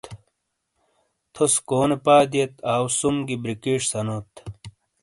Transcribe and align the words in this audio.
تھوس 1.33 1.53
کونے 1.67 1.97
پا 2.05 2.15
دِیئت 2.31 2.53
آٶ 2.71 2.81
سُم 2.97 3.15
گی 3.27 3.35
بِریکِش 3.41 3.81
سَنوت۔ 3.91 4.29